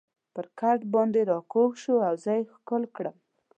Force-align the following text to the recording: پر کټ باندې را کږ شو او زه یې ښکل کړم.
پر 0.33 0.45
کټ 0.59 0.79
باندې 0.93 1.21
را 1.29 1.37
کږ 1.53 1.69
شو 1.83 1.95
او 2.07 2.13
زه 2.23 2.31
یې 2.37 2.43
ښکل 2.53 2.83
کړم. 2.95 3.15